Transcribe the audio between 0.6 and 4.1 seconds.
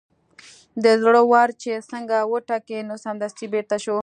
د زړه ور چې څنګه وټکېد نو سمدستي بېرته شو.